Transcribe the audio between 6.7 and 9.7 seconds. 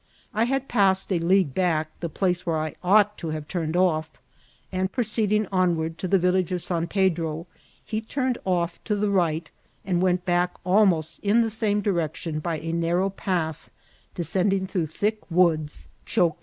Pedro, he turned off to the right,